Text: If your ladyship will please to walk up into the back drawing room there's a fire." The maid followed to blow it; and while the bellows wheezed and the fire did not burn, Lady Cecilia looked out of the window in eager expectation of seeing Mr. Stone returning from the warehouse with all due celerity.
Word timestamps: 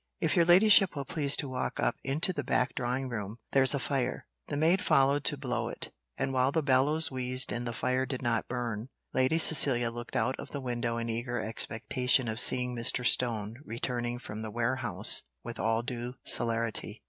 If 0.19 0.35
your 0.35 0.45
ladyship 0.45 0.95
will 0.95 1.05
please 1.05 1.37
to 1.37 1.47
walk 1.47 1.79
up 1.79 1.93
into 2.03 2.33
the 2.33 2.43
back 2.43 2.73
drawing 2.73 3.07
room 3.07 3.37
there's 3.51 3.75
a 3.75 3.79
fire." 3.79 4.25
The 4.47 4.57
maid 4.57 4.81
followed 4.81 5.23
to 5.25 5.37
blow 5.37 5.67
it; 5.67 5.91
and 6.17 6.33
while 6.33 6.51
the 6.51 6.63
bellows 6.63 7.11
wheezed 7.11 7.51
and 7.51 7.67
the 7.67 7.71
fire 7.71 8.07
did 8.07 8.23
not 8.23 8.47
burn, 8.47 8.87
Lady 9.13 9.37
Cecilia 9.37 9.91
looked 9.91 10.15
out 10.15 10.35
of 10.39 10.49
the 10.49 10.59
window 10.59 10.97
in 10.97 11.07
eager 11.07 11.39
expectation 11.39 12.27
of 12.27 12.39
seeing 12.39 12.75
Mr. 12.75 13.05
Stone 13.05 13.57
returning 13.63 14.17
from 14.17 14.41
the 14.41 14.49
warehouse 14.49 15.21
with 15.43 15.59
all 15.59 15.83
due 15.83 16.15
celerity. 16.25 16.99